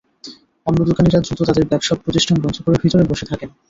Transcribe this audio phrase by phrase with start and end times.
[0.67, 3.49] অন্য দোকানিরা দ্রুত তাঁদের ব্যবসা প্রতিষ্ঠান বন্ধ করে ভেতরে বসে থাকেন।